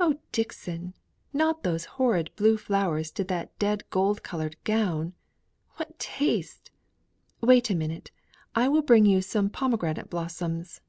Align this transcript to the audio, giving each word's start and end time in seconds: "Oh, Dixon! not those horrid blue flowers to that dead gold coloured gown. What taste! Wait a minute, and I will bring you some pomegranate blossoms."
"Oh, 0.00 0.18
Dixon! 0.32 0.94
not 1.32 1.62
those 1.62 1.84
horrid 1.84 2.34
blue 2.34 2.56
flowers 2.56 3.12
to 3.12 3.22
that 3.22 3.56
dead 3.60 3.88
gold 3.88 4.24
coloured 4.24 4.56
gown. 4.64 5.14
What 5.76 5.96
taste! 6.00 6.72
Wait 7.40 7.70
a 7.70 7.76
minute, 7.76 8.10
and 8.56 8.64
I 8.64 8.66
will 8.68 8.82
bring 8.82 9.06
you 9.06 9.22
some 9.22 9.48
pomegranate 9.50 10.10
blossoms." 10.10 10.80